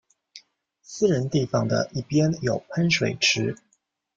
[0.81, 3.55] 私人地方的一边有喷水池。